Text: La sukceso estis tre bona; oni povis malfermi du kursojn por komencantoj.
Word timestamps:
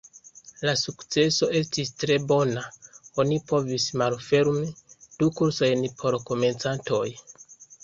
La 0.67 0.71
sukceso 0.83 1.49
estis 1.59 1.91
tre 2.03 2.15
bona; 2.31 2.63
oni 3.25 3.37
povis 3.53 3.87
malfermi 4.05 4.73
du 5.21 5.31
kursojn 5.43 5.87
por 6.03 6.21
komencantoj. 6.33 7.07